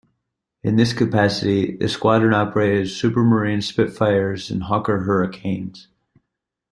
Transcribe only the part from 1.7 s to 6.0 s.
the squadron operated Supermarine Spitfires and Hawker Hurricanes.